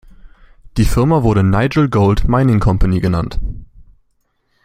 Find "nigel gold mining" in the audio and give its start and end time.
1.43-2.59